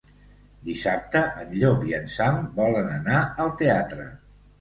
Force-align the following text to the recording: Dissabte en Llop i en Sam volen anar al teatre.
Dissabte 0.69 1.19
en 1.41 1.51
Llop 1.63 1.83
i 1.89 1.93
en 1.97 2.09
Sam 2.13 2.39
volen 2.61 2.89
anar 2.95 3.21
al 3.45 3.53
teatre. 3.61 4.09